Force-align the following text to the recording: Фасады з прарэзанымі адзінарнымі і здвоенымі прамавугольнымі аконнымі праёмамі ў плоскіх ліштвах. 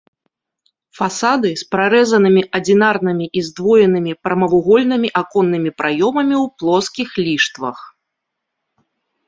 Фасады 0.99 1.49
з 1.61 1.67
прарэзанымі 1.75 2.43
адзінарнымі 2.61 3.25
і 3.41 3.45
здвоенымі 3.51 4.11
прамавугольнымі 4.23 5.09
аконнымі 5.23 5.69
праёмамі 5.83 6.35
ў 6.43 6.45
плоскіх 6.63 7.09
ліштвах. 7.25 7.77